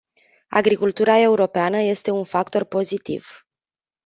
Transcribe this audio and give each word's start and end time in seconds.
Agricultura 0.49 1.19
europeană 1.19 1.77
este 1.77 2.11
un 2.11 2.23
factor 2.23 2.63
pozitiv. 2.63 3.27